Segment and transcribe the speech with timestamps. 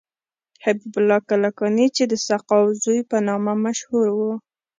[0.63, 4.19] حبیب الله کلکانی چې د سقاو زوی په نامه مشهور و.